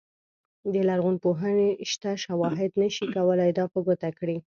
[0.73, 4.37] د لرغونپوهنې شته شواهد نه شي کولای دا په ګوته کړي.